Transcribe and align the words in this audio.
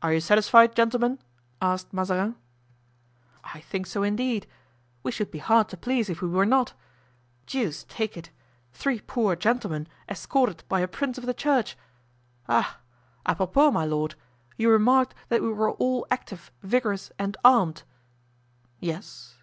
"Are 0.00 0.12
you 0.14 0.20
satisfied, 0.20 0.76
gentlemen?" 0.76 1.18
asked 1.60 1.92
Mazarin. 1.92 2.36
"I 3.42 3.60
think 3.60 3.84
so, 3.88 4.04
indeed; 4.04 4.46
we 5.02 5.10
should 5.10 5.32
be 5.32 5.40
hard 5.40 5.68
to 5.70 5.76
please 5.76 6.08
if 6.08 6.22
we 6.22 6.28
were 6.28 6.46
not. 6.46 6.72
Deuce 7.48 7.82
take 7.88 8.16
it! 8.16 8.30
three 8.72 9.00
poor 9.00 9.34
gentlemen 9.34 9.88
escorted 10.08 10.62
by 10.68 10.78
a 10.78 10.86
prince 10.86 11.18
of 11.18 11.26
the 11.26 11.34
church! 11.34 11.76
Ah! 12.48 12.78
apropos, 13.26 13.72
my 13.72 13.84
lord! 13.84 14.14
you 14.56 14.70
remarked 14.70 15.16
that 15.30 15.42
we 15.42 15.52
were 15.52 15.72
all 15.72 16.06
active, 16.12 16.52
vigorous 16.62 17.10
and 17.18 17.36
armed." 17.44 17.82
"Yes." 18.78 19.34